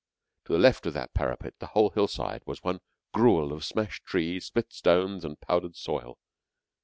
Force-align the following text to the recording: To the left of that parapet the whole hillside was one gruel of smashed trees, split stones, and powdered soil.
To 0.45 0.53
the 0.53 0.57
left 0.57 0.87
of 0.87 0.95
that 0.95 1.13
parapet 1.13 1.59
the 1.59 1.67
whole 1.67 1.91
hillside 1.91 2.41
was 2.47 2.63
one 2.63 2.79
gruel 3.13 3.53
of 3.53 3.63
smashed 3.63 4.03
trees, 4.03 4.47
split 4.47 4.73
stones, 4.73 5.23
and 5.23 5.39
powdered 5.39 5.75
soil. 5.75 6.17